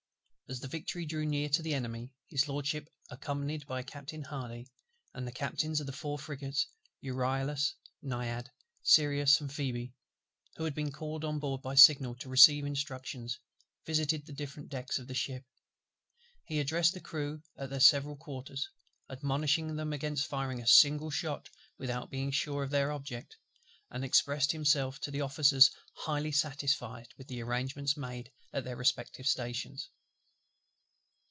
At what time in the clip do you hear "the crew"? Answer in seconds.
16.93-17.41